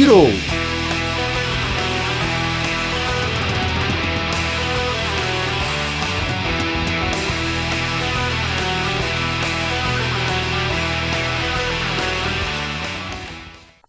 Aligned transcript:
Hero. 0.00 0.24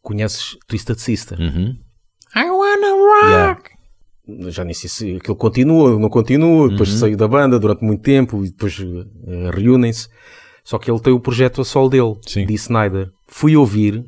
Conheces 0.01 0.57
Twisted 0.67 0.99
Sister? 0.99 1.39
Uhum. 1.39 1.77
I 2.35 2.49
wanna 2.49 3.47
rock! 3.47 3.69
Já 4.49 4.65
nem 4.65 4.73
sei 4.73 4.89
se 4.89 5.15
aquilo 5.15 5.37
continua, 5.37 5.97
não 5.97 6.09
continua, 6.09 6.67
depois 6.67 6.89
saiu 6.89 7.15
da 7.15 7.25
banda 7.29 7.57
durante 7.57 7.85
muito 7.85 8.01
tempo 8.01 8.43
e 8.43 8.49
depois 8.49 8.77
eh, 8.81 9.49
reúnem-se. 9.53 10.09
Só 10.61 10.77
que 10.77 10.91
ele 10.91 10.99
tem 10.99 11.13
o 11.13 11.21
projeto 11.21 11.61
a 11.61 11.65
solo 11.65 11.87
dele, 11.87 12.19
Sim. 12.27 12.45
de 12.45 12.53
Snyder. 12.55 13.09
Fui 13.29 13.55
ouvir, 13.55 14.03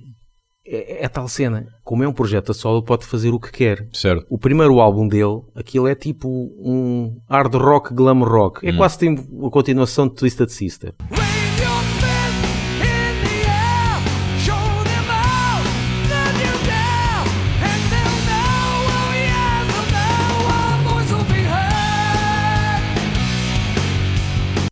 é, 0.65 1.05
é 1.05 1.07
tal 1.07 1.27
cena. 1.27 1.67
Como 1.83 2.03
é 2.03 2.07
um 2.07 2.13
projeto 2.13 2.51
a 2.51 2.53
solo, 2.53 2.83
pode 2.83 3.05
fazer 3.05 3.29
o 3.29 3.39
que 3.39 3.51
quer. 3.51 3.87
Certo. 3.93 4.25
O 4.29 4.37
primeiro 4.37 4.79
álbum 4.79 5.07
dele, 5.07 5.41
aquilo 5.55 5.87
é 5.87 5.95
tipo 5.95 6.27
um 6.29 7.17
hard 7.29 7.53
rock, 7.55 7.93
glam 7.93 8.23
rock. 8.23 8.67
É 8.67 8.71
quase 8.73 8.97
tipo 8.97 9.45
a 9.45 9.51
continuação 9.51 10.07
de 10.07 10.15
Twisted 10.15 10.49
Sister. 10.49 10.93
Oh. 11.11 11.33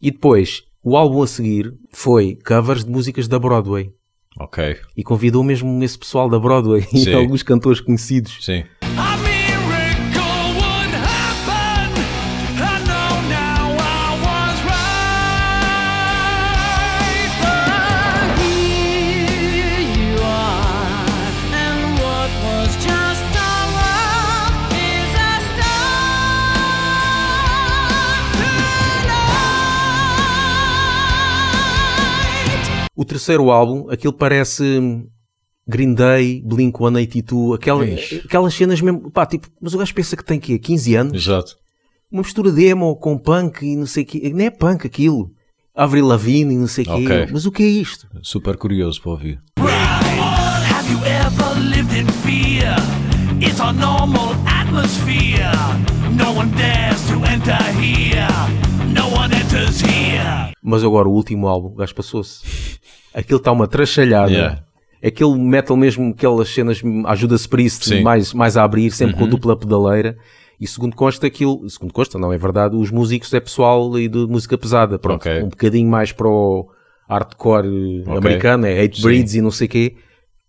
E 0.04 0.10
depois, 0.10 0.64
o 0.84 0.98
álbum 0.98 1.22
a 1.22 1.28
seguir 1.28 1.76
foi 1.92 2.36
covers 2.44 2.84
de 2.84 2.90
músicas 2.90 3.28
da 3.28 3.38
Broadway. 3.38 3.94
Ok. 4.40 4.78
E 4.96 5.04
convidou 5.04 5.44
mesmo 5.44 5.84
esse 5.84 5.98
pessoal 5.98 6.30
da 6.30 6.40
Broadway 6.40 6.88
e 6.94 7.00
Sim. 7.00 7.14
alguns 7.14 7.44
cantores 7.44 7.82
conhecidos. 7.82 8.38
Sim. 8.44 8.64
Terceiro 33.22 33.52
álbum, 33.52 33.88
aquilo 33.92 34.14
parece 34.14 34.64
hum, 34.64 35.08
Green 35.68 35.94
Day, 35.94 36.42
Blink-182, 36.44 37.56
aquela, 37.56 37.86
Ixi. 37.86 38.24
aquelas 38.26 38.54
cenas 38.54 38.82
mesmo, 38.82 39.12
pá, 39.12 39.28
tipo, 39.28 39.48
mas 39.62 39.76
o 39.76 39.78
gajo 39.78 39.94
pensa 39.94 40.18
que 40.18 40.26
tem 40.26 40.40
quê? 40.40 40.58
15 40.58 40.96
anos? 40.96 41.14
Exato. 41.14 41.56
Uma 42.12 42.24
mistura 42.24 42.52
de 42.52 42.66
emo 42.66 42.96
com 42.96 43.18
punk 43.18 43.64
e 43.64 43.76
não 43.76 43.86
sei 43.86 44.04
o 44.04 44.06
quê. 44.06 44.32
Nem 44.34 44.48
é 44.48 44.50
punk 44.50 44.86
aquilo. 44.86 45.32
Avril 45.74 46.08
Lavigne 46.08 46.56
e 46.56 46.58
não 46.58 46.68
sei 46.68 46.84
o 46.84 46.88
quê. 46.88 47.06
Ok. 47.06 47.28
Mas 47.32 47.46
o 47.46 47.52
que 47.52 47.64
é 47.64 47.68
isto? 47.68 48.08
Super 48.24 48.58
curioso 48.58 49.02
para 49.02 49.12
ouvir. 49.12 49.40
Have 49.60 50.92
you 50.92 51.00
ever 51.06 51.60
lived 51.70 51.96
in 51.98 52.08
fear? 52.22 52.76
It's 53.40 53.62
a 53.62 53.72
normal 53.72 54.36
atmosphere. 54.46 55.52
No 56.18 56.38
one 56.38 56.52
dares 56.58 57.02
to 57.08 57.14
enter 57.32 57.62
here. 57.80 58.28
No 58.94 59.08
one 59.16 59.34
enters 59.34 59.80
here. 59.80 60.52
Mas 60.62 60.84
agora 60.84 61.08
o 61.08 61.14
último 61.14 61.48
álbum, 61.48 61.70
o 61.70 61.76
gajo 61.76 61.96
passou-se. 61.96 62.71
Aquilo 63.14 63.38
está 63.40 63.52
uma 63.52 63.68
trachalhada. 63.68 64.32
Yeah. 64.32 64.64
Aquele 65.04 65.36
metal 65.38 65.76
mesmo, 65.76 66.12
aquelas 66.12 66.50
cenas, 66.50 66.82
ajuda-se 67.08 67.50
para 67.50 67.62
isso, 67.62 67.84
Sim. 67.84 67.98
Uhum. 67.98 68.04
mais, 68.04 68.34
mais 68.34 68.56
a 68.58 68.64
abrir, 68.64 68.92
sempre 68.92 69.16
com 69.18 69.28
dupla 69.28 69.56
pedaleira. 69.58 70.16
E 70.60 70.68
segundo 70.68 70.96
consta 70.96 71.26
aquilo, 71.26 71.68
segundo 71.68 71.92
consta, 71.92 72.20
não 72.20 72.32
é 72.32 72.38
verdade, 72.38 72.76
os 72.76 72.92
músicos 72.92 73.34
é 73.34 73.40
pessoal 73.40 73.98
e 73.98 74.08
de 74.08 74.28
música 74.28 74.56
pesada, 74.58 75.00
pronto. 75.00 75.22
Ok. 75.28 75.42
Um 75.42 75.50
bocadinho 75.50 75.90
mais 75.90 76.12
para 76.12 76.28
o 76.28 76.70
hardcore 77.10 78.04
eh, 78.08 78.16
americano, 78.18 78.68
é 78.68 78.84
Hate 78.84 78.98
Sim. 78.98 79.02
Breeds 79.04 79.34
e 79.36 79.42
não 79.42 79.50
sei 79.50 79.66
o 79.66 79.70
quê. 79.72 79.96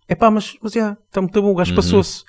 É 0.06 0.15
pá, 0.15 0.31
mas, 0.31 0.55
mas 0.62 0.73
já, 0.73 0.99
está 1.09 1.23
muito 1.23 1.41
bom, 1.41 1.49
o 1.49 1.50
Uhum. 1.53 1.56
gajo 1.56 1.75
passou-se. 1.75 2.25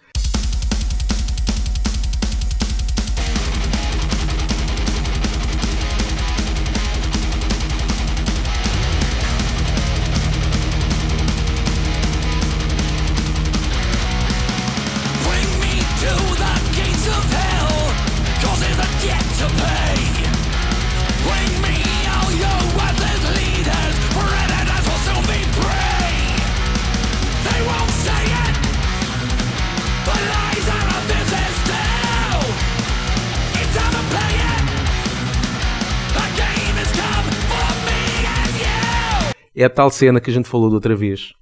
É 39.63 39.65
a 39.65 39.69
tal 39.69 39.89
cena 39.89 40.19
que 40.19 40.29
a 40.29 40.33
gente 40.33 40.47
falou 40.49 40.69
da 40.69 40.75
outra 40.75 40.95
vez, 40.95 41.33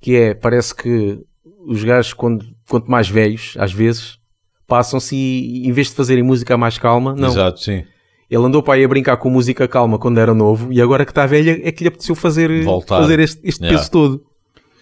que 0.00 0.16
é, 0.16 0.34
parece 0.34 0.74
que 0.74 1.18
os 1.66 1.82
gajos, 1.84 2.12
quando, 2.12 2.44
quanto 2.68 2.90
mais 2.90 3.08
velhos, 3.08 3.54
às 3.58 3.72
vezes, 3.72 4.18
passam-se 4.66 5.14
e, 5.16 5.66
em 5.68 5.72
vez 5.72 5.88
de 5.88 5.94
fazerem 5.94 6.22
música 6.24 6.56
mais 6.56 6.78
calma, 6.78 7.14
não. 7.14 7.28
Exato, 7.28 7.60
sim. 7.60 7.84
Ele 8.28 8.44
andou 8.44 8.60
para 8.62 8.74
aí 8.74 8.84
a 8.84 8.88
brincar 8.88 9.16
com 9.18 9.30
música 9.30 9.68
calma 9.68 9.98
quando 10.00 10.18
era 10.18 10.34
novo 10.34 10.72
e 10.72 10.80
agora 10.80 11.04
que 11.04 11.12
está 11.12 11.26
velha 11.26 11.60
é 11.62 11.70
que 11.70 11.84
lhe 11.84 11.88
apeteceu 11.88 12.14
fazer, 12.16 12.64
Voltar. 12.64 12.98
fazer 13.00 13.20
este, 13.20 13.40
este 13.46 13.60
Yeah. 13.62 13.78
peso 13.78 13.90
todo. 13.90 14.22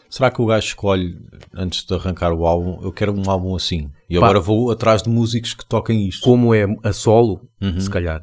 Será 0.08 0.30
que 0.30 0.40
o 0.40 0.46
gajo 0.46 0.66
escolhe, 0.68 1.16
antes 1.54 1.84
de 1.84 1.92
arrancar 1.92 2.32
o 2.32 2.46
álbum, 2.46 2.78
eu 2.82 2.90
quero 2.92 3.12
um 3.12 3.28
álbum 3.28 3.54
assim? 3.54 3.90
E 4.08 4.18
Pá. 4.18 4.26
agora 4.26 4.40
vou 4.40 4.70
atrás 4.70 5.02
de 5.02 5.10
músicos 5.10 5.52
que 5.54 5.66
toquem 5.66 6.06
isto. 6.08 6.22
Como 6.22 6.54
é 6.54 6.64
a 6.82 6.92
solo, 6.92 7.40
Uhum. 7.60 7.78
se 7.80 7.90
calhar. 7.90 8.22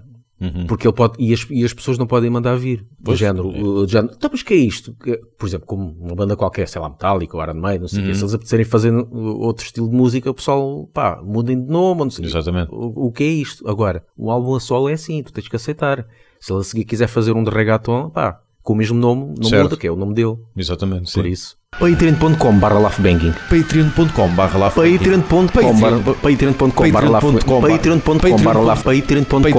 Porque 0.67 0.87
ele 0.87 0.93
pode, 0.95 1.13
e 1.23 1.33
as, 1.33 1.45
e 1.49 1.63
as 1.63 1.73
pessoas 1.73 1.97
não 1.97 2.07
podem 2.07 2.29
mandar 2.29 2.55
vir. 2.55 2.79
Do 2.99 3.05
Pois, 3.05 3.19
género, 3.19 3.51
é. 3.55 3.61
o 3.61 3.87
género, 3.87 4.13
então, 4.15 4.29
mas 4.33 4.41
que 4.41 4.53
é 4.53 4.57
isto? 4.57 4.95
Por 5.37 5.47
exemplo, 5.47 5.67
como 5.67 5.91
uma 5.99 6.15
banda 6.15 6.35
qualquer, 6.35 6.67
sei 6.67 6.81
lá, 6.81 6.89
Metallica 6.89 7.37
ou 7.37 7.43
Iron 7.43 7.53
Maiden, 7.53 7.81
não 7.81 7.87
sei 7.87 7.99
o 7.99 8.01
Uhum. 8.01 8.07
quê, 8.09 8.15
se 8.15 8.23
eles 8.23 8.33
apetecerem 8.33 8.65
fazer 8.65 8.91
outro 9.11 9.63
estilo 9.65 9.87
de 9.89 9.95
música, 9.95 10.29
o 10.31 10.33
pessoal, 10.33 10.89
pá, 10.93 11.21
mudem 11.23 11.61
de 11.61 11.69
nome, 11.69 12.01
não 12.01 12.09
sei. 12.09 12.25
Exatamente. 12.25 12.69
O, 12.71 13.07
o 13.07 13.11
que 13.11 13.23
é 13.23 13.27
isto? 13.27 13.69
Agora, 13.69 14.03
o 14.17 14.31
álbum 14.31 14.55
a 14.55 14.59
solo 14.59 14.89
é 14.89 14.93
assim, 14.93 15.21
tu 15.21 15.31
tens 15.31 15.47
que 15.47 15.55
aceitar. 15.55 16.07
Se 16.39 16.51
ele 16.51 16.61
a 16.61 16.63
seguir 16.63 16.85
quiser 16.85 17.07
fazer 17.07 17.33
um 17.33 17.43
de 17.43 17.51
reggaeton, 17.51 18.09
pá, 18.09 18.41
com 18.63 18.73
o 18.73 18.75
mesmo 18.75 18.97
nome, 18.97 19.33
não 19.37 19.49
Certo. 19.49 19.63
muda, 19.63 19.77
que 19.77 19.87
é 19.87 19.91
o 19.91 19.95
nome 19.95 20.13
dele. 20.13 20.35
Exatamente, 20.55 21.11
Por 21.13 21.23
sim. 21.23 21.29
isso. 21.29 21.55
Patreon.com 21.79 22.59
barra 22.59 22.77
laughbanging 22.79 23.31
Patreon.com 23.49 24.27
barra 24.35 24.57
lá 24.59 24.69
Patreon.com 24.69 25.73
barra 25.79 25.99
Patreon.com 26.21 26.91
barra 26.91 27.09
Patreon.com 27.71 28.37
barra 28.41 28.59
laugh- 28.59 28.83
Patreon.com 28.83 29.55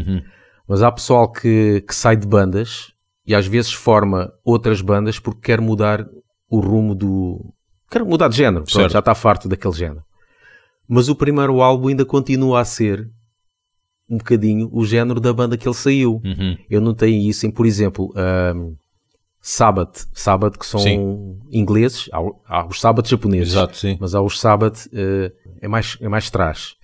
mas 0.69 0.83
há 0.83 0.91
pessoal 0.91 1.31
que, 1.31 1.83
que 1.87 1.95
sai 1.95 2.15
de 2.15 2.27
bandas 2.27 2.93
e 3.25 3.33
às 3.33 3.47
vezes 3.47 3.73
forma 3.73 4.31
outras 4.45 4.81
bandas 4.81 5.17
porque 5.17 5.41
quer 5.41 5.59
mudar 5.59 6.05
o 6.47 6.59
rumo 6.59 6.93
do. 6.93 7.51
Quer 7.89 8.05
mudar 8.05 8.27
de 8.27 8.37
género, 8.37 8.65
pronto, 8.65 8.91
já 8.91 8.99
está 8.99 9.15
farto 9.15 9.49
daquele 9.49 9.73
género. 9.73 10.03
Mas 10.87 11.09
o 11.09 11.15
primeiro 11.15 11.59
álbum 11.61 11.87
ainda 11.87 12.05
continua 12.05 12.61
a 12.61 12.65
ser 12.65 13.09
um 14.07 14.17
bocadinho 14.17 14.69
o 14.71 14.85
género 14.85 15.19
da 15.19 15.33
banda 15.33 15.57
que 15.57 15.67
ele 15.67 15.75
saiu. 15.75 16.21
Uhum. 16.23 16.55
Eu 16.69 16.81
notei 16.81 17.15
isso 17.17 17.47
em, 17.47 17.51
por 17.51 17.65
exemplo, 17.65 18.13
um, 18.55 18.75
Sabbath, 19.41 20.07
Sabbath 20.13 20.57
que 20.57 20.65
são 20.65 20.79
Sim. 20.79 21.39
ingleses, 21.51 22.09
há, 22.11 22.19
há 22.47 22.67
os 22.67 22.79
Sabbath 22.79 23.07
japoneses, 23.07 23.53
Exato, 23.53 23.79
mas 23.99 24.13
há 24.13 24.21
os 24.21 24.39
Sabbath 24.39 24.87
eh, 24.93 25.31
é 25.61 25.67
mais 25.67 25.97
é 25.99 26.07
mais 26.07 26.29
trás. 26.29 26.75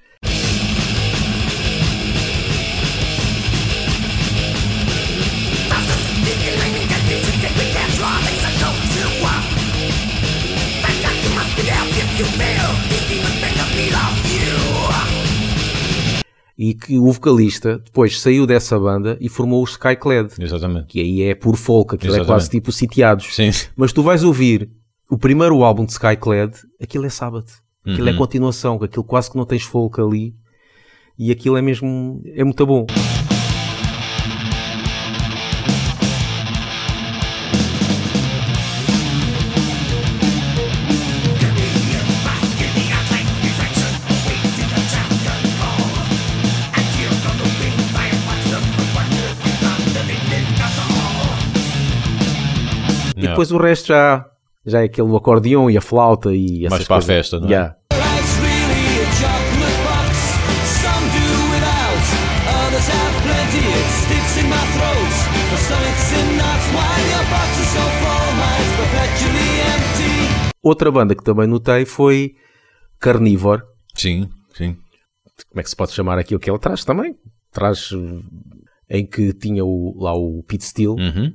E 16.58 16.74
que 16.74 16.98
o 16.98 17.12
vocalista 17.12 17.80
depois 17.80 18.20
saiu 18.22 18.48
dessa 18.48 18.80
banda 18.80 19.18
e 19.20 19.28
formou 19.28 19.62
os 19.62 19.72
Skyclad, 19.72 20.32
Exatamente. 20.40 20.88
que 20.88 21.02
aí 21.02 21.24
é 21.24 21.36
por 21.36 21.58
folk, 21.58 21.96
aquilo 21.96 22.14
é 22.14 22.16
Exatamente. 22.18 22.28
quase 22.28 22.50
tipo 22.50 22.72
sitiados. 22.72 23.36
Sim. 23.36 23.52
Mas 23.76 23.92
tu 23.92 24.02
vais 24.02 24.24
ouvir 24.24 24.70
O 25.08 25.18
primeiro 25.20 25.64
álbum 25.64 25.86
de 25.86 25.92
Skyclad, 25.92 26.54
aquilo 26.82 27.06
é 27.06 27.10
sábado. 27.10 27.46
Aquilo 27.86 28.08
é 28.10 28.12
Uhum. 28.14 28.18
continuação, 28.18 28.80
aquilo 28.82 29.04
quase 29.04 29.30
que 29.30 29.38
não 29.38 29.46
tens 29.46 29.62
folk 29.62 30.02
ali. 30.02 30.34
E 31.20 31.32
aquilo 31.32 31.58
é 31.58 31.62
mesmo, 31.62 32.24
é 32.34 32.44
muito 32.44 32.66
bom. 32.66 32.88
Depois 53.36 53.52
o 53.52 53.58
resto 53.58 53.88
já, 53.88 54.26
já 54.66 54.82
é 54.82 54.86
aquele 54.86 55.16
acordeão 55.16 55.70
e 55.70 55.78
a 55.78 55.82
flauta 55.82 56.34
e 56.34 56.66
essas 56.66 56.70
Mais 56.72 56.88
para 56.88 56.96
a 56.96 57.00
coisas. 57.00 57.16
festa, 57.16 57.40
não 57.40 57.48
é? 57.48 57.52
Yeah. 57.52 57.76
A. 57.92 57.96
Outra 70.62 70.92
banda 70.92 71.16
que 71.16 71.24
também 71.24 71.48
notei 71.48 71.86
foi 71.86 72.34
Carnivore. 73.00 73.62
Sim, 73.94 74.30
sim. 74.54 74.76
Como 75.50 75.60
é 75.60 75.64
que 75.64 75.70
se 75.70 75.76
pode 75.76 75.92
chamar 75.92 76.18
aquilo 76.18 76.40
que 76.40 76.50
ele 76.50 76.58
traz 76.60 76.84
também? 76.84 77.16
Traz 77.52 77.92
eh, 77.94 78.98
em 78.98 79.06
que 79.06 79.32
tinha 79.34 79.64
o, 79.64 79.96
lá 80.02 80.14
o 80.16 80.44
Pete 80.44 80.66
Steele. 80.66 80.94
Uhum. 80.94 81.32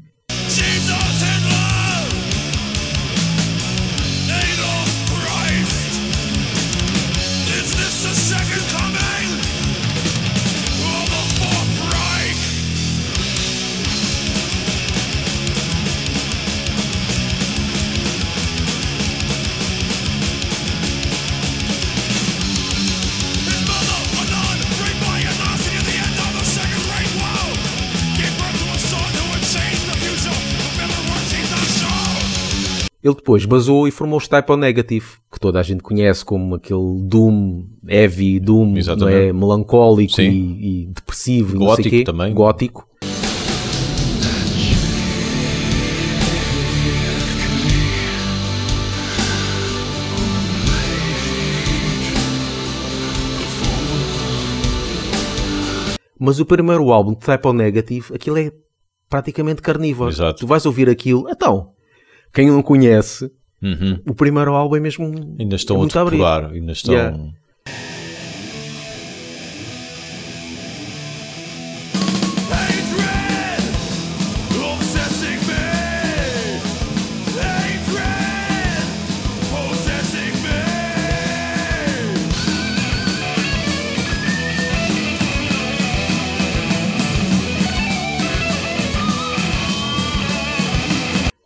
Ele 33.02 33.14
depois 33.14 33.46
basou 33.46 33.88
e 33.88 33.90
formou 33.90 34.18
os 34.18 34.28
Type 34.28 34.52
O 34.52 34.56
Negative, 34.58 35.06
que 35.32 35.40
toda 35.40 35.58
a 35.58 35.62
gente 35.62 35.82
conhece 35.82 36.22
como 36.22 36.54
aquele 36.54 37.00
Doom, 37.02 37.64
heavy 37.88 38.38
Doom, 38.38 38.74
não 38.98 39.08
é? 39.08 39.32
Melancólico 39.32 40.20
e, 40.20 40.82
e 40.82 40.86
depressivo, 40.86 41.56
e 41.56 41.58
não 41.58 41.66
Gótico 41.66 41.88
sei 41.88 41.98
quê. 42.00 42.04
também. 42.04 42.34
Gótico. 42.34 42.86
Mas 56.18 56.38
o 56.38 56.44
primeiro 56.44 56.92
álbum 56.92 57.14
de 57.14 57.20
Type 57.20 57.48
O 57.48 57.52
Negative, 57.54 58.14
aquilo 58.14 58.36
é 58.36 58.52
praticamente 59.08 59.62
carnívoro. 59.62 60.10
Exato. 60.10 60.40
Tu 60.40 60.46
vais 60.46 60.66
ouvir 60.66 60.90
aquilo, 60.90 61.26
então, 61.30 61.72
quem 62.32 62.48
não 62.48 62.62
conhece, 62.62 63.30
Uhum. 63.62 64.00
o 64.08 64.14
primeiro 64.14 64.54
álbum 64.54 64.76
é 64.76 64.80
mesmo. 64.80 65.04
Ainda 65.38 65.56
estão 65.56 65.76
é 65.76 65.80
a 65.80 66.04
depurar, 66.04 66.50
ainda 66.50 66.72
estão. 66.72 66.94
Yeah. 66.94 67.18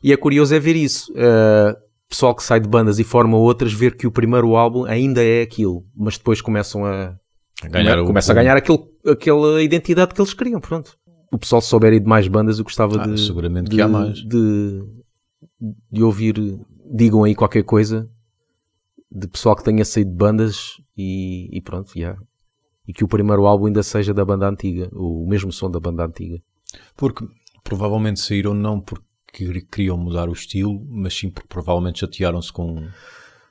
E 0.05 0.13
é 0.13 0.17
curioso 0.19 0.55
é 0.55 0.61
ver 0.61 0.77
isso. 0.77 1.11
Uh, 1.13 1.75
pessoal 2.09 2.35
que 2.35 2.43
sai 2.43 2.61
de 2.61 2.69
bandas 2.69 2.99
e 2.99 3.05
forma 3.05 3.39
outras, 3.39 3.73
ver 3.73 3.97
que 3.97 4.07
o 4.07 4.13
primeiro 4.13 4.55
álbum 4.55 4.85
ainda 4.85 5.25
é 5.25 5.41
aquilo, 5.41 5.85
mas 5.97 6.19
depois 6.19 6.41
começam 6.43 6.85
a 6.85 7.17
A 7.63 7.69
ganhar 7.69 7.99
o- 7.99 8.05
começa 8.05 8.31
a 8.31 8.35
ganhar 8.35 8.55
aquele, 8.57 8.79
aquela 9.07 9.63
identidade 9.63 10.13
que 10.15 10.21
eles 10.21 10.35
queriam. 10.35 10.61
Pronto. 10.61 10.95
O 11.33 11.39
pessoal 11.39 11.63
se 11.63 11.69
souber 11.69 11.99
de 11.99 12.07
mais 12.07 12.29
bandas, 12.29 12.59
eu 12.59 12.65
gostava 12.65 13.03
Ah, 13.03 13.07
de, 13.07 13.19
seguramente 13.19 13.71
de, 13.71 13.77
que 13.77 13.83
há 13.83 13.89
mais. 13.89 14.19
De, 14.19 14.83
de 15.91 16.03
ouvir, 16.03 16.35
digam 16.93 17.25
aí 17.25 17.35
qualquer 17.35 17.63
coisa 17.65 18.09
de 19.11 19.27
pessoal 19.27 19.57
que 19.57 19.65
tenha 19.65 19.85
saído 19.85 20.11
de 20.11 20.17
bandas 20.17 20.73
e, 20.97 21.49
e 21.57 21.61
pronto, 21.63 21.97
yeah. 21.97 22.19
e 22.87 22.93
que 22.93 23.05
o 23.05 23.09
primeiro 23.09 23.47
álbum 23.47 23.67
ainda 23.67 23.83
seja 23.83 24.13
da 24.13 24.25
banda 24.25 24.49
antiga, 24.49 24.89
o 24.93 25.27
mesmo 25.27 25.51
som 25.51 25.71
da 25.71 25.81
banda 25.81 26.05
antiga. 26.05 26.39
Porque 26.97 27.25
provavelmente 27.63 28.21
saíram 28.21 28.53
não 28.55 28.81
porque 28.81 29.05
queriam 29.71 29.97
mudar 29.97 30.29
o 30.29 30.33
estilo, 30.33 30.85
mas 30.89 31.15
sim 31.17 31.31
porque 31.31 31.49
provavelmente 31.49 32.01
chatearam-se 32.01 32.53
com 32.53 32.87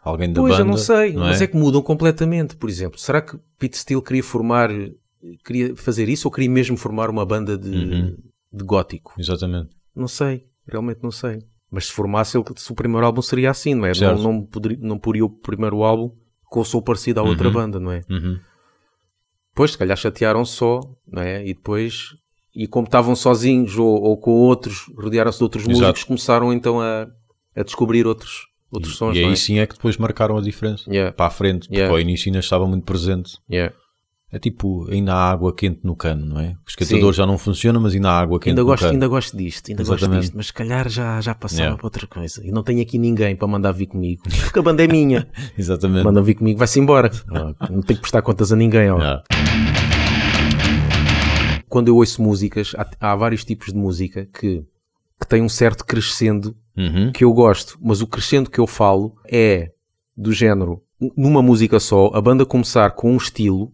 alguém 0.02 0.32
da 0.32 0.42
Pois, 0.42 0.54
banda. 0.54 0.64
eu 0.64 0.68
não 0.68 0.78
sei, 0.78 1.14
mas 1.14 1.42
é? 1.42 1.46
é 1.46 1.48
que 1.48 1.58
mudam 1.58 1.82
completamente. 1.82 2.56
Por 2.56 2.70
exemplo, 2.70 3.00
será 3.00 3.22
que 3.22 3.38
Pete 3.58 3.78
Steele 3.78 4.02
queria 4.02 4.24
formar, 4.24 4.70
queria 5.46 5.76
fazer 5.76 6.10
isso 6.10 6.28
ou 6.28 6.32
queria 6.32 6.50
mesmo 6.50 6.78
formar 6.78 7.10
uma 7.10 7.26
banda 7.26 7.58
de, 7.58 7.70
Uhum. 7.70 8.18
de 8.52 8.64
gótico? 8.64 9.14
Exatamente. 9.18 9.70
Não 9.96 10.08
sei, 10.08 10.46
realmente 10.68 11.02
não 11.04 11.12
sei. 11.12 11.40
Mas 11.72 11.88
se 11.88 11.92
formasse, 11.92 12.38
ele, 12.38 12.46
se 12.56 12.72
o 12.72 12.76
primeiro 12.76 13.06
álbum 13.06 13.22
seria 13.22 13.50
assim, 13.50 13.74
não 13.74 13.86
é? 13.86 13.90
Não, 13.90 13.96
Certo. 13.96 14.22
não, 14.22 14.42
poderia, 14.46 14.78
não 14.82 15.00
poria 15.00 15.26
o 15.26 15.30
primeiro 15.30 15.84
álbum 15.84 16.12
com 16.46 16.60
o 16.60 16.66
som 16.66 16.82
parecido 16.82 17.20
à 17.20 17.24
outra 17.24 17.48
Uhum. 17.48 17.54
banda, 17.54 17.80
não 17.80 17.92
é? 17.92 18.02
Uhum. 18.10 18.40
Pois, 19.56 19.72
se 19.72 19.78
calhar 19.78 19.98
chatearam 19.98 20.46
só, 20.46 20.80
não 21.08 21.22
é? 21.22 21.44
E 21.48 21.54
depois, 21.54 22.10
e 22.56 22.68
como 22.68 22.86
estavam 22.86 23.16
sozinhos 23.16 23.78
ou, 23.78 23.88
ou 24.02 24.18
com 24.18 24.32
outros, 24.32 24.86
rodearam-se 24.98 25.38
de 25.40 25.44
outros 25.44 25.64
Exato. 25.64 25.80
músicos, 25.80 26.04
começaram 26.04 26.54
então 26.54 26.80
a, 26.82 27.08
a 27.56 27.64
descobrir 27.64 28.06
outros, 28.08 28.48
outros 28.72 28.96
sons, 28.96 29.16
E 29.18 29.22
não 29.22 29.28
aí 29.28 29.34
é? 29.34 29.36
sim 29.36 29.60
é 29.60 29.66
que 29.68 29.74
depois 29.76 29.98
marcaram 29.98 30.38
a 30.38 30.42
diferença. 30.42 30.84
Yeah. 30.90 31.12
Para 31.12 31.28
a 31.28 31.30
frente, 31.32 31.68
porque 31.68 31.76
Yeah. 31.78 31.94
ao 31.94 32.00
início 32.00 32.30
ainda 32.30 32.40
estava 32.40 32.68
muito 32.68 32.84
presente. 32.84 33.38
Yeah. 33.52 33.74
É 34.32 34.40
tipo, 34.40 34.88
ainda 34.90 35.14
há 35.14 35.30
água 35.30 35.54
quente 35.56 35.82
no 35.84 35.96
cano, 35.96 36.26
não 36.26 36.40
é? 36.40 36.56
O 36.66 36.68
esquentador 36.68 37.14
já 37.14 37.24
não 37.24 37.38
funciona, 37.38 37.80
mas 37.80 37.94
ainda 37.94 38.10
há 38.10 38.20
água 38.20 38.40
quente 38.40 38.50
Ainda 38.50 38.62
no 38.62 38.68
gosto, 38.68 38.82
cano. 38.82 38.94
ainda 38.94 39.08
gosto 39.08 39.38
disto, 39.38 39.70
ainda 39.70 39.84
gosto 39.84 39.94
Exatamente. 40.00 40.22
disto, 40.22 40.36
mas 40.38 40.48
se 40.48 40.54
calhar 40.54 40.90
já, 40.90 41.22
já 41.22 41.36
passava 41.36 41.78
para 41.78 41.86
outra 41.86 42.08
coisa. 42.08 42.42
E 42.44 42.52
não 42.52 42.64
tenho 42.64 42.82
aqui 42.82 42.98
ninguém 42.98 43.36
para 43.36 43.48
mandar 43.48 43.72
vir 43.74 43.86
comigo, 43.86 44.24
porque 44.42 44.58
a 44.58 44.62
banda 44.64 44.84
é 44.84 44.88
minha. 44.88 45.28
Exatamente. 45.56 46.04
Manda 46.04 46.20
vir 46.24 46.34
comigo, 46.34 46.58
vai-se 46.58 46.80
embora. 46.80 47.12
Não 47.70 47.82
tenho 47.82 47.84
que 47.84 48.02
prestar 48.02 48.24
contas 48.24 48.52
a 48.52 48.56
ninguém. 48.56 48.90
ó. 48.90 48.98
Quando 51.74 51.88
eu 51.88 51.96
ouço 51.96 52.22
músicas, 52.22 52.76
há, 52.78 52.88
há 53.00 53.16
vários 53.16 53.44
tipos 53.44 53.74
de 53.74 53.76
música 53.76 54.28
que, 54.32 54.64
que 55.20 55.28
têm 55.28 55.42
um 55.42 55.50
certo 55.50 55.84
crescendo 55.84 56.56
Uhum. 56.78 57.12
que 57.12 57.24
eu 57.24 57.34
gosto, 57.34 57.80
mas 57.82 58.00
o 58.02 58.06
crescendo 58.08 58.48
que 58.50 58.60
eu 58.60 58.68
falo 58.68 59.16
é 59.28 59.72
do 60.16 60.32
género, 60.32 60.84
numa 61.18 61.42
música 61.42 61.80
só, 61.80 62.12
a 62.14 62.22
banda 62.22 62.46
começar 62.46 62.92
com 62.92 63.12
um 63.12 63.18
estilo 63.18 63.72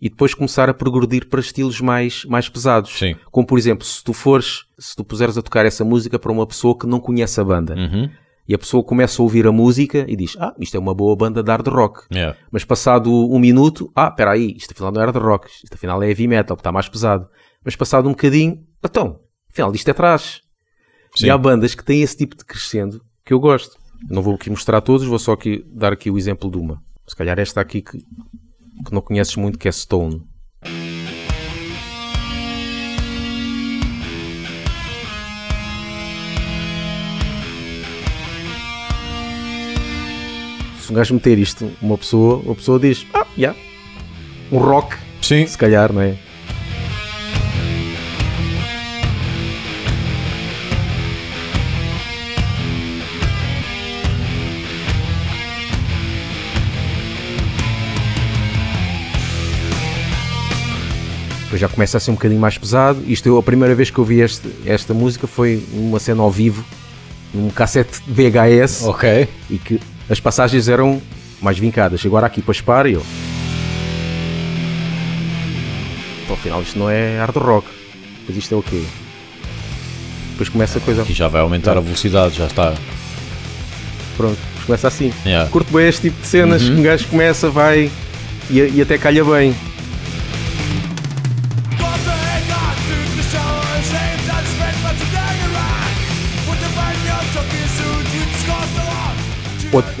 e 0.00 0.08
depois 0.08 0.34
começar 0.34 0.68
a 0.68 0.74
progredir 0.74 1.28
para 1.28 1.38
estilos 1.38 1.80
mais, 1.80 2.24
mais 2.24 2.48
pesados. 2.48 2.98
Sim. 2.98 3.14
Como 3.30 3.46
por 3.46 3.56
exemplo, 3.56 3.84
se 3.84 4.02
tu 4.02 4.12
fores, 4.12 4.64
se 4.76 4.96
tu 4.96 5.04
puseres 5.04 5.38
a 5.38 5.42
tocar 5.42 5.64
essa 5.64 5.84
música 5.84 6.18
para 6.18 6.32
uma 6.32 6.46
pessoa 6.46 6.76
que 6.76 6.86
não 6.88 6.98
conhece 6.98 7.40
a 7.40 7.44
banda 7.44 7.74
Uhum. 7.76 8.10
E 8.48 8.54
a 8.54 8.58
pessoa 8.58 8.82
começa 8.82 9.20
a 9.20 9.24
ouvir 9.24 9.46
a 9.46 9.52
música 9.52 10.04
e 10.08 10.16
diz, 10.16 10.36
ah, 10.38 10.54
isto 10.58 10.76
é 10.76 10.80
uma 10.80 10.94
boa 10.94 11.16
banda 11.16 11.42
de 11.42 11.50
hard 11.50 11.66
rock. 11.68 12.06
Yeah. 12.12 12.36
Mas 12.50 12.64
passado 12.64 13.10
um 13.10 13.38
minuto, 13.38 13.90
ah, 13.94 14.08
espera 14.08 14.32
aí, 14.32 14.54
isto 14.56 14.72
afinal 14.72 14.92
não 14.92 15.02
é 15.02 15.04
hard 15.04 15.16
rock, 15.16 15.50
isto 15.64 15.74
afinal 15.74 16.02
é 16.02 16.08
heavy 16.08 16.28
metal, 16.28 16.56
que 16.56 16.60
está 16.60 16.70
mais 16.70 16.88
pesado. 16.88 17.28
Mas 17.64 17.74
passado 17.74 18.08
um 18.08 18.12
bocadinho, 18.12 18.64
então, 18.84 19.20
afinal 19.50 19.72
isto 19.74 19.88
é 19.88 19.92
trash. 19.92 20.42
Sim. 21.14 21.26
E 21.26 21.30
há 21.30 21.38
bandas 21.38 21.74
que 21.74 21.84
têm 21.84 22.02
esse 22.02 22.16
tipo 22.16 22.36
de 22.36 22.44
crescendo 22.44 23.00
que 23.24 23.32
eu 23.32 23.40
gosto. 23.40 23.76
Não 24.08 24.22
vou 24.22 24.34
aqui 24.34 24.50
mostrar 24.50 24.80
todos, 24.80 25.06
vou 25.06 25.18
só 25.18 25.32
aqui 25.32 25.64
dar 25.72 25.92
aqui 25.92 26.10
o 26.10 26.18
exemplo 26.18 26.50
de 26.50 26.58
uma. 26.58 26.82
Se 27.06 27.16
calhar 27.16 27.38
esta 27.38 27.60
aqui 27.60 27.80
que, 27.80 27.98
que 27.98 28.92
não 28.92 29.00
conheces 29.00 29.34
muito, 29.36 29.58
que 29.58 29.66
é 29.66 29.72
Stone. 29.72 30.22
se 40.86 40.92
um 40.92 40.94
gajo 40.94 41.14
meter 41.14 41.36
isto, 41.36 41.68
uma 41.82 41.98
pessoa, 41.98 42.36
uma 42.36 42.54
pessoa 42.54 42.78
diz, 42.78 43.04
ah, 43.12 43.26
yeah, 43.36 43.58
um 44.52 44.58
rock, 44.58 44.96
Sim. 45.20 45.44
se 45.44 45.58
calhar, 45.58 45.92
não 45.92 46.00
é? 46.00 46.16
já 61.56 61.70
começa 61.70 61.96
a 61.96 62.00
ser 62.00 62.10
um 62.10 62.14
bocadinho 62.14 62.38
mais 62.38 62.58
pesado. 62.58 63.02
Isto 63.06 63.30
eu, 63.30 63.38
a 63.38 63.42
primeira 63.42 63.74
vez 63.74 63.88
que 63.88 63.96
eu 63.96 64.04
vi 64.04 64.20
este, 64.20 64.46
esta 64.66 64.92
música 64.92 65.26
foi 65.26 65.66
numa 65.72 65.98
cena 65.98 66.22
ao 66.22 66.30
vivo, 66.30 66.62
num 67.32 67.48
cassete 67.48 68.02
VHS. 68.06 68.84
Ok. 68.84 69.26
E 69.48 69.56
que 69.56 69.80
as 70.08 70.20
passagens 70.20 70.68
eram 70.68 71.00
mais 71.40 71.58
vincadas. 71.58 72.04
Agora 72.04 72.26
aqui 72.26 72.40
para 72.42 72.52
e 72.88 72.92
eu. 72.94 73.02
Então, 76.24 76.34
afinal 76.34 76.62
isto 76.62 76.78
não 76.78 76.90
é 76.90 77.18
hard 77.18 77.36
rock. 77.36 77.68
Depois 78.20 78.38
isto 78.38 78.54
é 78.54 78.58
o 78.58 78.62
quê? 78.62 78.82
Depois 80.32 80.48
começa 80.48 80.78
a 80.78 80.80
coisa. 80.80 81.04
E 81.08 81.12
já 81.12 81.28
vai 81.28 81.40
aumentar 81.40 81.76
a 81.76 81.80
velocidade, 81.80 82.36
já 82.36 82.46
está. 82.46 82.74
Pronto, 84.16 84.38
começa 84.66 84.88
assim. 84.88 85.12
Yeah. 85.24 85.48
Curto 85.50 85.72
bem 85.72 85.88
este 85.88 86.02
tipo 86.02 86.20
de 86.20 86.26
cenas 86.26 86.62
Uhum. 86.62 86.78
um 86.78 86.82
gajo 86.82 87.06
começa, 87.08 87.50
vai 87.50 87.90
e, 88.50 88.58
e 88.60 88.82
até 88.82 88.98
calha 88.98 89.24
bem. 89.24 89.54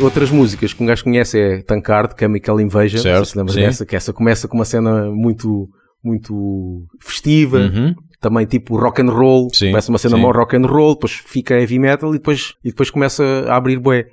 Outras 0.00 0.30
músicas 0.30 0.72
que 0.72 0.82
um 0.82 0.86
gajo 0.86 1.04
conhece 1.04 1.38
é 1.38 1.62
Tankard, 1.62 2.14
Chemical 2.18 2.60
Invasion. 2.60 3.02
Certo, 3.02 3.24
se 3.26 3.36
lembras 3.36 3.54
sim. 3.54 3.60
dessa, 3.60 3.86
que 3.86 3.96
essa 3.96 4.12
começa 4.12 4.48
com 4.48 4.56
uma 4.56 4.64
cena 4.64 5.10
muito, 5.10 5.68
muito 6.02 6.86
festiva. 7.00 7.58
Uhum. 7.58 7.94
Também 8.20 8.46
tipo 8.46 8.76
rock 8.76 9.02
and 9.02 9.10
roll. 9.10 9.48
Sim, 9.52 9.70
começa 9.70 9.90
uma 9.90 9.98
cena 9.98 10.16
sim. 10.16 10.22
mó 10.22 10.30
rock 10.30 10.56
and 10.56 10.66
roll, 10.66 10.94
depois 10.94 11.12
fica 11.12 11.54
heavy 11.58 11.78
metal 11.78 12.10
e 12.10 12.18
depois, 12.18 12.54
e 12.64 12.70
depois 12.70 12.90
começa 12.90 13.22
a 13.48 13.56
abrir 13.56 13.78
bué. 13.78 14.06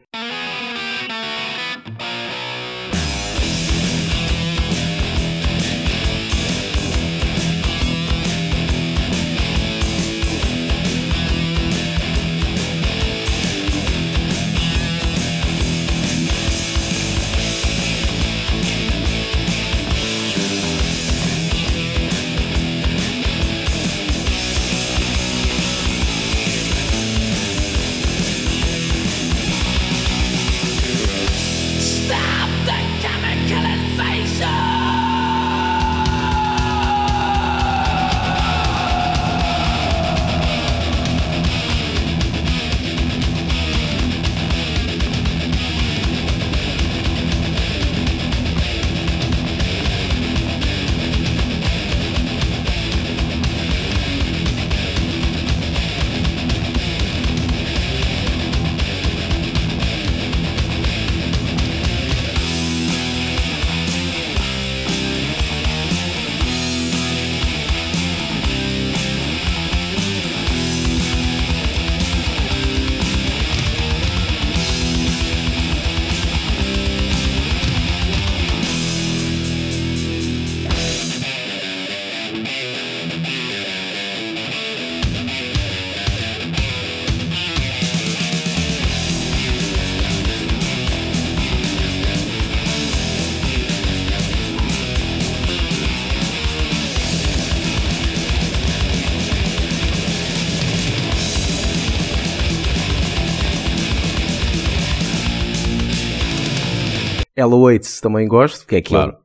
Ella 107.36 107.56
Waits 107.56 108.00
também 108.00 108.28
gosto, 108.28 108.66
que 108.66 108.76
é 108.76 108.78
aquilo. 108.80 109.00
Claro. 109.00 109.23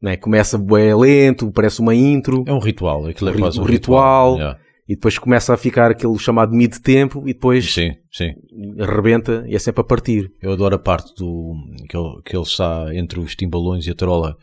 Né? 0.00 0.16
Começa 0.16 0.56
bué 0.56 0.94
lento, 0.94 1.50
parece 1.50 1.80
uma 1.80 1.94
intro. 1.94 2.44
É 2.46 2.52
um 2.52 2.58
ritual. 2.60 3.06
Aquilo 3.06 3.30
é 3.30 3.32
ri- 3.32 3.38
quase 3.40 3.58
um 3.58 3.62
o 3.62 3.66
ritual. 3.66 4.34
Yeah. 4.36 4.58
E 4.88 4.94
depois 4.94 5.18
começa 5.18 5.52
a 5.52 5.56
ficar 5.56 5.90
aquele 5.90 6.16
chamado 6.18 6.54
mid-tempo 6.54 7.22
e 7.26 7.34
depois 7.34 7.74
Sim, 7.74 7.92
sim. 8.10 8.32
arrebenta 8.80 9.44
e 9.46 9.54
é 9.54 9.58
sempre 9.58 9.82
a 9.82 9.84
partir. 9.84 10.30
Eu 10.40 10.52
adoro 10.52 10.76
a 10.76 10.78
parte 10.78 11.12
do 11.16 11.54
que 11.88 11.94
ele, 11.96 12.22
que 12.24 12.34
ele 12.34 12.42
está 12.44 12.86
entre 12.94 13.20
os 13.20 13.34
timbalões 13.36 13.86
e 13.86 13.90
a 13.90 13.94
tarola. 13.94 14.34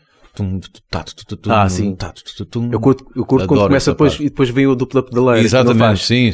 Tá, 0.90 1.04
Ah, 1.48 1.68
sim. 1.68 1.94
tá. 1.96 2.12
Eu 2.70 2.78
curto, 2.78 3.06
eu 3.16 3.24
curto 3.24 3.48
quando 3.48 3.62
começa 3.66 3.90
depois 3.92 4.12
parte. 4.12 4.24
e 4.26 4.28
depois 4.28 4.50
vem 4.50 4.66
o 4.66 4.76
que 4.76 5.14
não 5.14 5.34
Exatamente, 5.36 6.04
sim. 6.04 6.32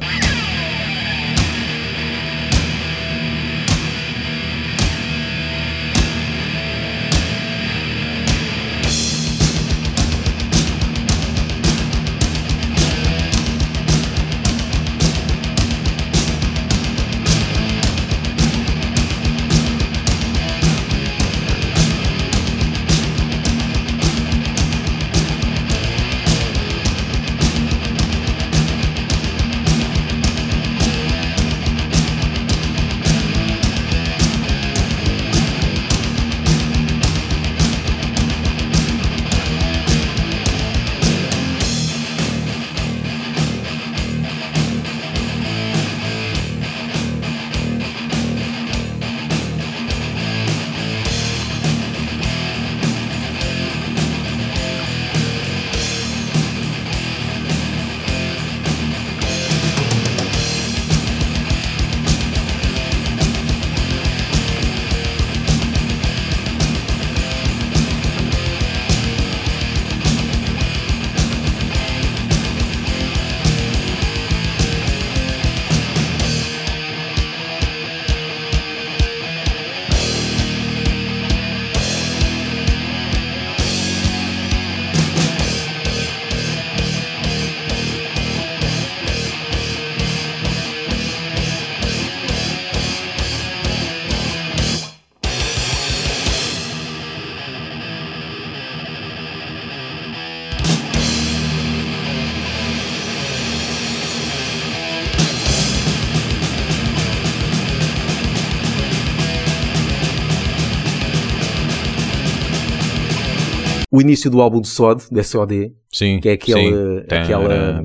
O 113.93 114.01
início 114.01 114.31
do 114.31 114.41
álbum 114.41 114.61
de 114.61 114.69
SOD, 114.69 115.05
da 115.11 115.23
SOD, 115.23 115.73
Sim. 115.93 116.19
que 116.21 116.29
é 116.31 116.33
aquele, 116.33 117.01
sim. 117.03 117.05
aquela, 117.15 117.85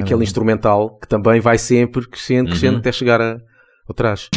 aquele 0.00 0.22
instrumental 0.22 0.98
que 0.98 1.06
também 1.06 1.38
vai 1.38 1.58
sempre 1.58 2.08
crescendo, 2.08 2.48
crescendo 2.48 2.72
Uhum. 2.74 2.78
até 2.78 2.90
chegar 2.90 3.20
a, 3.20 3.38
ao 3.86 3.94
trás. 3.94 4.30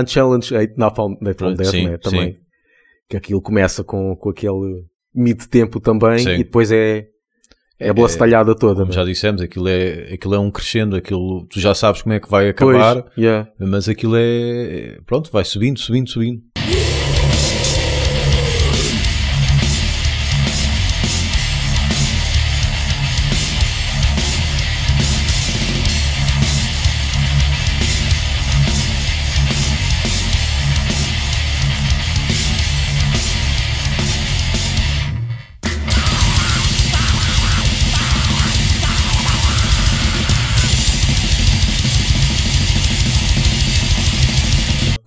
Unchallenged 0.00 0.56
Hate 0.56 0.74
Napalm, 0.76 1.16
Napalm 1.20 1.54
Death, 1.54 1.70
sim, 1.70 1.88
né, 1.88 1.98
também. 1.98 2.32
sim. 2.32 2.38
Que 3.08 3.16
aquilo 3.16 3.40
começa 3.40 3.82
com, 3.82 4.14
com 4.16 4.30
aquele 4.30 4.84
mid-tempo 5.14 5.80
também 5.80 6.18
Sim. 6.18 6.30
e 6.34 6.38
depois 6.38 6.70
é, 6.70 7.06
é 7.78 7.88
a 7.88 7.94
blastalhada 7.94 8.54
toda. 8.54 8.80
Como 8.80 8.88
né? 8.88 8.92
já 8.92 9.04
dissemos, 9.04 9.40
aquilo 9.40 9.68
é, 9.68 10.12
aquilo 10.12 10.34
é 10.34 10.38
um 10.38 10.50
crescendo, 10.50 10.96
aquilo, 10.96 11.46
tu 11.48 11.60
já 11.60 11.74
sabes 11.74 12.02
como 12.02 12.14
é 12.14 12.20
que 12.20 12.28
vai 12.28 12.52
Pois, 12.52 12.76
acabar, 12.76 13.10
yeah. 13.16 13.50
mas 13.58 13.88
aquilo 13.88 14.14
é, 14.16 14.98
pronto, 15.06 15.30
vai 15.32 15.44
subindo, 15.44 15.78
subindo, 15.78 16.08
subindo. 16.08 16.42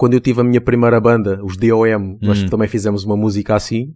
Quando 0.01 0.15
eu 0.15 0.19
tive 0.19 0.41
a 0.41 0.43
minha 0.43 0.59
primeira 0.59 0.99
banda, 0.99 1.39
os 1.45 1.55
DOM, 1.55 2.17
nós 2.19 2.41
Hum. 2.41 2.49
também 2.49 2.67
fizemos 2.67 3.03
uma 3.03 3.15
música 3.15 3.53
assim. 3.55 3.93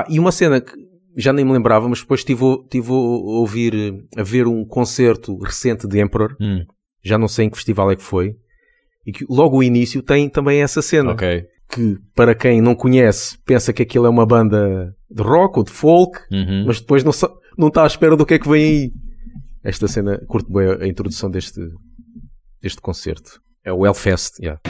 Epá, 0.00 0.06
e 0.10 0.18
uma 0.18 0.32
cena 0.32 0.60
que 0.60 0.72
já 1.16 1.32
nem 1.32 1.44
me 1.44 1.52
lembrava, 1.52 1.88
mas 1.88 2.00
depois 2.00 2.20
estive, 2.20 2.44
a- 2.44 2.56
tive 2.68 2.90
a 2.90 2.94
ouvir, 2.94 4.04
a 4.16 4.22
ver 4.22 4.46
um 4.48 4.64
concerto 4.64 5.38
recente 5.38 5.86
de 5.86 6.00
Emperor, 6.00 6.36
Hum, 6.40 6.64
já 7.04 7.16
não 7.16 7.28
sei 7.28 7.46
em 7.46 7.50
que 7.50 7.56
festival 7.56 7.90
é 7.92 7.96
que 7.96 8.02
foi, 8.02 8.34
e 9.06 9.12
que 9.12 9.24
logo 9.28 9.58
o 9.58 9.62
início 9.62 10.02
tem 10.02 10.28
também 10.28 10.60
essa 10.62 10.82
cena. 10.82 11.12
Que, 11.72 11.96
para 12.14 12.34
quem 12.34 12.60
não 12.60 12.74
conhece, 12.74 13.38
pensa 13.44 13.72
que 13.72 13.82
aquilo 13.82 14.06
é 14.06 14.08
uma 14.08 14.26
banda 14.26 14.94
de 15.10 15.22
rock 15.22 15.58
ou 15.58 15.64
de 15.64 15.70
folk, 15.70 16.18
Uhum. 16.30 16.64
mas 16.66 16.80
depois 16.80 17.02
não, 17.04 17.12
não 17.56 17.68
está 17.68 17.84
à 17.84 17.86
espera 17.86 18.16
do 18.16 18.26
que 18.26 18.34
é 18.34 18.38
que 18.38 18.48
vem 18.48 18.62
aí. 18.64 18.92
Esta 19.62 19.86
cena, 19.88 20.20
curto 20.26 20.52
bem 20.52 20.66
a, 20.68 20.84
a 20.84 20.88
introdução 20.88 21.30
deste, 21.30 21.60
deste 22.60 22.80
concerto. 22.80 23.40
É 23.64 23.72
o 23.72 23.86
Hellfest, 23.86 24.38
yeah. 24.40 24.60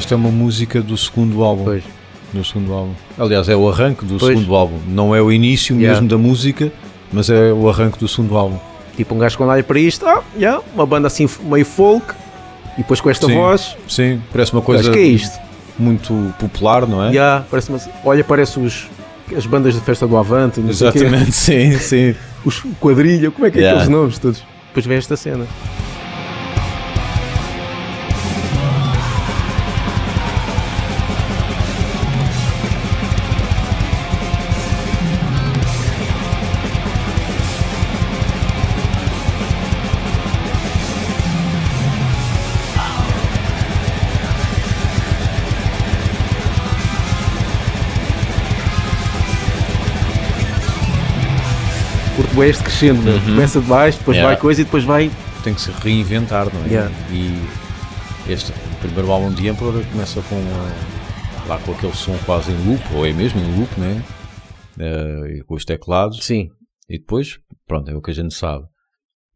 Esta 0.00 0.14
é 0.14 0.16
uma 0.16 0.30
música 0.30 0.80
do 0.80 0.96
segundo 0.96 1.44
álbum. 1.44 1.64
Pois. 1.64 1.84
Do 2.32 2.42
segundo 2.42 2.72
álbum. 2.72 2.92
Aliás, 3.18 3.48
é 3.50 3.54
o 3.56 3.68
arranque 3.68 4.02
do 4.06 4.16
Pois. 4.16 4.34
segundo 4.34 4.54
álbum. 4.54 4.78
Não 4.88 5.14
é 5.14 5.20
o 5.20 5.30
início 5.30 5.76
Yeah. 5.76 6.00
mesmo 6.00 6.08
da 6.08 6.16
música, 6.16 6.72
mas 7.12 7.28
é 7.28 7.52
o 7.52 7.68
arranque 7.68 7.98
do 7.98 8.08
segundo 8.08 8.34
álbum. 8.34 8.56
Tipo 8.96 9.14
um 9.14 9.18
gajo 9.18 9.36
quando 9.36 9.50
olha 9.50 9.62
para 9.62 9.78
isto, 9.78 10.06
ah, 10.06 10.22
yeah, 10.36 10.62
uma 10.74 10.86
banda 10.86 11.06
assim 11.06 11.28
meio 11.42 11.66
folk, 11.66 12.14
e 12.76 12.78
depois 12.78 12.98
com 13.00 13.10
esta 13.10 13.26
Sim. 13.26 13.34
voz, 13.34 13.76
Sim, 13.86 14.22
parece 14.32 14.52
uma 14.54 14.62
coisa 14.62 14.84
coisa 14.84 14.96
que 14.96 15.04
é 15.04 15.06
isto? 15.08 15.38
muito 15.78 16.34
popular, 16.38 16.86
não 16.86 17.04
é? 17.04 17.08
Yeah, 17.08 17.44
parece 17.50 17.68
uma- 17.68 17.80
olha, 18.04 18.24
parece 18.24 18.58
os, 18.58 18.88
as 19.36 19.44
bandas 19.44 19.74
de 19.74 19.80
festa 19.82 20.06
do 20.06 20.16
Avante. 20.16 20.60
Exatamente, 20.60 21.32
sim, 21.32 21.76
sim. 21.78 22.14
os 22.42 22.62
quadrilha, 22.80 23.30
como 23.30 23.46
é 23.46 23.50
que 23.50 23.58
é 23.58 23.62
Yeah. 23.62 23.82
aqueles 23.82 23.98
nomes 23.98 24.18
todos? 24.18 24.42
Depois 24.68 24.86
vem 24.86 24.96
esta 24.96 25.14
cena. 25.16 25.46
Curto 52.40 52.42
bem 52.42 52.50
este 52.50 52.62
crescendo, 52.64 53.02
né? 53.02 53.20
começa 53.24 53.60
de 53.60 53.66
baixo, 53.66 53.98
depois 53.98 54.16
Yeah. 54.16 54.34
vai 54.34 54.40
coisa 54.40 54.60
e 54.62 54.64
depois 54.64 54.84
vai. 54.84 55.10
Tem 55.44 55.54
que 55.54 55.60
se 55.60 55.70
reinventar, 55.70 56.52
não 56.52 56.64
é? 56.64 56.68
Yeah. 56.68 56.94
E 57.12 58.32
este 58.32 58.52
primeiro 58.80 59.10
álbum 59.10 59.30
de 59.32 59.48
Emperor 59.48 59.84
começa 59.92 60.22
com 60.22 60.36
lá 61.48 61.58
com 61.58 61.72
aquele 61.72 61.94
som 61.94 62.16
quase 62.24 62.50
em 62.52 62.66
loop, 62.66 62.82
ou 62.94 63.06
é 63.06 63.12
mesmo 63.12 63.40
em 63.40 63.58
loop, 63.58 63.80
né? 63.80 64.02
Uh, 64.78 65.44
com 65.44 65.54
os 65.54 65.64
teclados. 65.64 66.24
Sim, 66.24 66.48
E 66.88 66.98
depois, 66.98 67.38
pronto, 67.66 67.90
é 67.90 67.94
o 67.94 68.00
que 68.00 68.10
a 68.10 68.14
gente 68.14 68.34
sabe. 68.34 68.64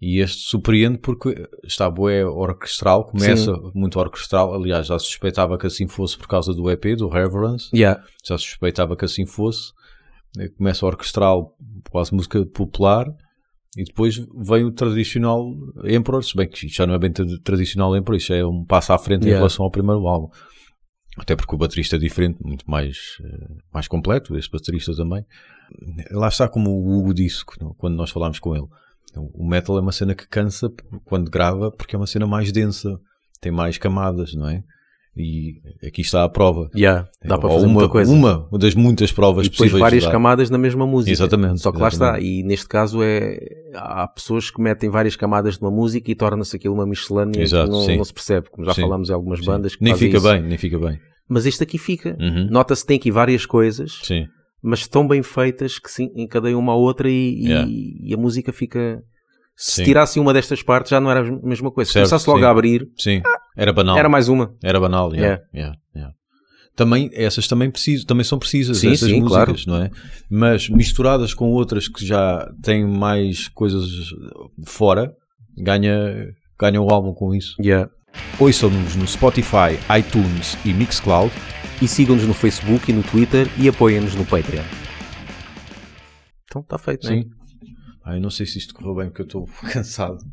E 0.01 0.21
este 0.21 0.43
surpreende 0.49 0.99
porque 0.99 1.35
está 1.65 1.91
bué 1.91 2.25
orquestral, 2.25 3.05
começa 3.05 3.53
muito 3.75 3.99
orquestral. 3.99 4.55
Aliás, 4.55 4.87
já 4.87 4.99
suspeitava 4.99 5.57
que 5.59 5.67
assim 5.67 5.87
fosse 5.89 6.17
por 6.17 6.27
causa 6.27 6.53
do 6.53 6.71
EP, 6.71 6.97
do 6.97 7.09
Reverence. 7.09 7.69
yeah. 7.75 8.03
Já 8.27 8.37
suspeitava 8.39 8.97
que 8.97 9.05
assim 9.05 9.27
fosse. 9.27 9.73
Eh, 10.39 10.49
Começa 10.51 10.85
orquestral, 10.87 11.57
quase 11.91 12.15
música 12.15 12.45
popular. 12.47 13.07
E 13.77 13.83
depois 13.85 14.17
vem 14.37 14.65
o 14.65 14.71
tradicional 14.71 15.51
Emperor, 15.85 16.23
se 16.23 16.37
bem 16.37 16.49
que 16.49 16.67
isto 16.67 16.77
já 16.77 16.87
não 16.87 16.95
é 16.95 16.99
bem 16.99 17.11
tra- 17.13 17.27
tradicional 17.43 17.97
Emperor, 17.97 18.17
isto 18.17 18.33
é 18.33 18.47
um 18.47 18.65
passo 18.65 18.93
à 18.93 18.99
frente 18.99 19.23
em 19.23 19.27
Yeah. 19.27 19.39
relação 19.39 19.65
ao 19.65 19.71
primeiro 19.71 20.07
álbum. 20.07 20.29
Até 21.19 21.35
porque 21.35 21.55
o 21.55 21.59
baterista 21.59 21.97
é 21.97 21.99
diferente, 21.99 22.39
muito 22.45 22.69
mais, 22.71 22.97
eh, 23.25 23.49
mais 23.73 23.89
completo, 23.89 24.37
este 24.37 24.51
baterista 24.51 24.95
também. 24.95 25.25
Lá 26.13 26.29
está 26.29 26.49
como 26.49 26.71
o 26.71 26.99
Hugo 26.99 27.13
disse 27.15 27.45
quando- 27.45 27.75
quando 27.75 27.97
nós 27.97 28.11
falámos 28.11 28.39
com 28.39 28.55
ele. 28.55 28.67
O 29.17 29.45
metal 29.49 29.77
é 29.79 29.81
uma 29.81 29.93
cena 29.93 30.15
que 30.15 30.27
cansa 30.29 30.69
quando 31.05 31.31
grava 31.31 31.71
porque 31.73 31.95
é 31.97 31.99
uma 31.99 32.07
cena 32.07 32.27
mais 32.27 32.51
densa, 32.53 32.99
tem 33.41 33.51
mais 33.53 33.77
camadas, 33.79 34.35
não 34.35 34.49
é? 34.49 34.63
E 35.17 35.61
aqui 35.87 36.01
está 36.01 36.25
a 36.25 36.29
prova. 36.29 36.69
Yeah, 36.75 37.09
dá 37.25 37.39
para 37.39 37.49
Ou 37.49 37.55
fazer 37.55 37.67
uma, 37.67 37.73
muita 37.75 37.89
coisa. 37.89 38.13
Uma 38.13 38.49
das 38.59 38.75
muitas 38.75 39.13
provas 39.13 39.47
e 39.47 39.51
depois 39.51 39.71
possíveis 39.71 39.81
várias 39.81 40.03
de 40.05 40.11
camadas 40.11 40.51
na 40.51 40.59
mesma 40.59 40.87
música. 40.87 41.13
Exatamente, 41.13 41.61
Só 41.61 41.71
que 41.71 41.79
lá 41.79 41.87
está. 41.89 42.05
exatamente. 42.19 42.27
E 42.41 42.43
neste 42.43 42.67
caso 42.67 42.99
é 43.03 43.39
há 43.75 44.09
pessoas 44.09 44.51
que 44.51 44.61
metem 44.61 44.91
várias 44.91 45.15
camadas 45.15 45.55
de 45.57 45.61
uma 45.65 45.71
música 45.71 46.11
e 46.11 46.15
torna-se 46.17 46.57
aquilo 46.57 46.75
uma 46.75 46.85
miscelânea 46.87 47.41
Exato, 47.41 47.71
que 47.71 47.87
não, 47.89 47.97
não 47.99 48.05
se 48.05 48.13
percebe, 48.13 48.49
como 48.51 48.65
já 48.67 48.75
Sim, 48.75 48.81
falámos 48.83 49.09
em 49.09 49.13
algumas 49.13 49.39
Sim. 49.39 49.47
bandas 49.47 49.77
que 49.77 49.85
Nem 49.85 49.95
fica 49.95 50.17
isso. 50.17 50.29
bem, 50.29 50.43
nem 50.43 50.59
fica 50.59 50.79
bem. 50.79 50.99
Mas 51.29 51.47
este 51.47 51.63
aqui 51.63 51.79
fica. 51.79 52.17
Uhum. 52.21 52.49
Nota-se 52.51 52.83
que 52.83 52.89
tem 52.89 52.97
aqui 52.97 53.11
várias 53.13 53.47
coisas, 53.47 54.01
Sim, 54.03 54.27
mas 54.63 54.87
tão 54.89 55.07
bem 55.07 55.23
feitas 55.23 55.79
que 55.79 55.91
se 55.91 56.11
encadeiam 56.17 56.59
uma 56.59 56.73
à 56.73 56.77
outra 56.77 57.09
e, 57.09 57.13
e- 57.15 57.45
Yeah. 57.47 57.69
e 57.71 58.15
a 58.15 58.17
música 58.17 58.53
fica. 58.53 59.03
Se 59.57 59.77
Sim. 59.77 59.85
tirassem 59.85 60.21
uma 60.21 60.33
destas 60.33 60.63
partes 60.63 60.91
já 60.91 61.01
não 61.01 61.11
era 61.11 61.21
a 61.21 61.47
mesma 61.47 61.71
coisa. 61.71 61.89
Se 61.89 61.93
Certo, 61.93 62.09
começasse 62.09 62.29
logo 62.29 62.41
sim. 62.41 62.45
a 62.47 62.51
abrir, 62.51 62.89
sim. 62.99 63.23
Era 63.57 63.73
banal. 63.73 63.97
era 63.97 64.09
mais 64.09 64.29
uma. 64.29 64.55
Era 64.63 64.81
banal, 64.81 65.15
yeah, 65.15 65.27
Yeah. 65.27 65.45
yeah, 65.55 65.79
yeah. 65.95 66.15
Também, 66.75 67.09
essas 67.13 67.47
também, 67.47 67.71
precisam, 67.71 68.05
também 68.05 68.25
são 68.25 68.37
precisas, 68.37 68.79
Sim, 68.79 68.91
essas 68.93 69.09
sim, 69.09 69.21
músicas, 69.21 69.65
não 69.65 69.77
é? 69.77 69.91
Mas 70.29 70.69
misturadas 70.69 71.33
com 71.33 71.51
outras 71.53 71.87
que 71.87 72.05
já 72.05 72.51
têm 72.63 72.85
mais 72.85 73.47
coisas 73.47 73.85
fora, 74.67 75.15
ganha, 75.57 76.35
ganha 76.59 76.83
o 76.83 76.93
álbum 76.93 77.15
com 77.15 77.33
isso. 77.33 77.55
Yeah. 77.63 77.89
Ouçam-nos 78.41 78.97
no 78.97 79.07
Spotify, 79.07 79.79
iTunes 79.99 80.59
e 80.65 80.73
Mixcloud. 80.73 81.33
E 81.81 81.87
sigam-nos 81.87 82.25
no 82.27 82.35
Facebook 82.35 82.91
e 82.91 82.95
no 82.95 83.03
Twitter 83.05 83.49
e 83.57 83.69
apoiem-nos 83.69 84.15
no 84.17 84.25
Patreon. 84.25 84.63
Então 86.45 86.63
está 86.63 86.79
feito, 86.79 87.07
não 87.09 87.15
é? 87.15 87.25
Ah, 88.05 88.17
eu 88.17 88.21
não 88.21 88.31
sei 88.31 88.45
se 88.45 88.59
isto 88.59 88.75
correu 88.75 88.95
bem 88.95 89.09
porque 89.09 89.23
eu 89.23 89.27
estou 89.27 89.47
cansado. 89.73 90.25